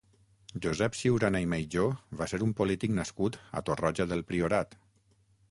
Josep 0.65 0.95
Ciurana 0.99 1.41
i 1.45 1.47
Maijó 1.51 1.83
va 2.23 2.29
ser 2.33 2.41
un 2.47 2.55
polític 2.63 2.97
nascut 3.01 3.39
a 3.61 3.65
Torroja 3.69 4.09
del 4.15 4.27
Priorat. 4.33 4.77